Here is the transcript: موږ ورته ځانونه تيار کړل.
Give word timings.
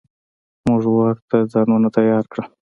موږ 0.67 0.83
ورته 0.95 1.37
ځانونه 1.53 1.87
تيار 1.95 2.23
کړل. 2.31 2.47